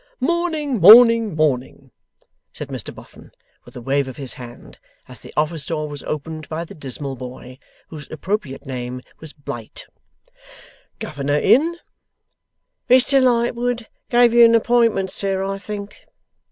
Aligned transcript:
'Morning, 0.19 0.79
morning, 0.79 1.35
morning!' 1.35 1.91
said 2.51 2.69
Mr 2.69 2.91
Boffin, 2.91 3.29
with 3.65 3.75
a 3.75 3.81
wave 3.81 4.07
of 4.07 4.17
his 4.17 4.33
hand, 4.33 4.79
as 5.07 5.19
the 5.19 5.31
office 5.37 5.63
door 5.67 5.87
was 5.87 6.01
opened 6.05 6.49
by 6.49 6.65
the 6.65 6.73
dismal 6.73 7.15
boy, 7.15 7.59
whose 7.89 8.09
appropriate 8.09 8.65
name 8.65 9.03
was 9.19 9.31
Blight. 9.31 9.85
'Governor 10.97 11.37
in?' 11.37 11.77
'Mr 12.89 13.21
Lightwood 13.21 13.85
gave 14.09 14.33
you 14.33 14.43
an 14.43 14.55
appointment, 14.55 15.11
sir, 15.11 15.43
I 15.43 15.59
think? 15.59 16.07